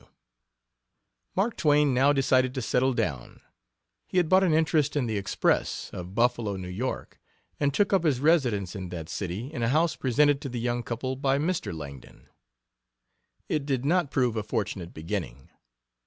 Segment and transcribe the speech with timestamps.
[0.01, 0.11] W.]
[1.35, 3.39] Mark Twain now decided to settle down.
[4.07, 7.19] He had bought an interest in the Express, of Buffalo, New York,
[7.59, 10.81] and took up his residence in that city in a house presented to the young
[10.81, 11.71] couple by Mr.
[11.71, 12.29] Langdon.
[13.47, 15.51] It did not prove a fortunate beginning.